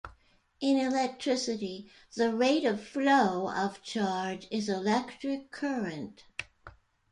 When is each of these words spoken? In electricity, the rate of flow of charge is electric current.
In 0.59 0.77
electricity, 0.79 1.87
the 2.15 2.33
rate 2.33 2.65
of 2.65 2.83
flow 2.83 3.51
of 3.51 3.83
charge 3.83 4.47
is 4.49 4.67
electric 4.67 5.51
current. 5.51 6.23